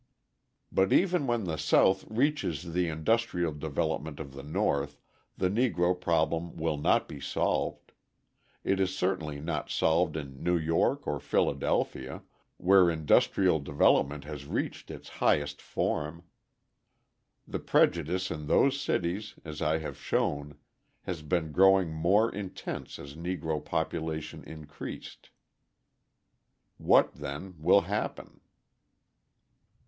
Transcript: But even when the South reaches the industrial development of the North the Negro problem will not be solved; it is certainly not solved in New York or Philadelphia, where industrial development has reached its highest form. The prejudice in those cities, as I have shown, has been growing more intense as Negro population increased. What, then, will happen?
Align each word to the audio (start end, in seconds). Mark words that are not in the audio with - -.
But 0.71 0.91
even 0.91 1.27
when 1.27 1.43
the 1.43 1.57
South 1.59 2.05
reaches 2.09 2.73
the 2.73 2.87
industrial 2.87 3.51
development 3.53 4.19
of 4.19 4.33
the 4.33 4.41
North 4.41 4.99
the 5.37 5.47
Negro 5.47 5.93
problem 5.93 6.57
will 6.57 6.79
not 6.79 7.07
be 7.07 7.19
solved; 7.21 7.91
it 8.63 8.79
is 8.79 8.97
certainly 8.97 9.39
not 9.39 9.69
solved 9.69 10.17
in 10.17 10.41
New 10.41 10.57
York 10.57 11.05
or 11.05 11.19
Philadelphia, 11.19 12.23
where 12.57 12.89
industrial 12.89 13.59
development 13.59 14.23
has 14.23 14.47
reached 14.47 14.89
its 14.89 15.07
highest 15.07 15.61
form. 15.61 16.23
The 17.47 17.59
prejudice 17.59 18.31
in 18.31 18.47
those 18.47 18.81
cities, 18.81 19.35
as 19.45 19.61
I 19.61 19.77
have 19.77 19.97
shown, 19.99 20.57
has 21.03 21.21
been 21.21 21.51
growing 21.51 21.93
more 21.93 22.33
intense 22.33 22.97
as 22.97 23.13
Negro 23.13 23.63
population 23.63 24.43
increased. 24.45 25.29
What, 26.79 27.13
then, 27.13 27.53
will 27.59 27.81
happen? 27.81 28.39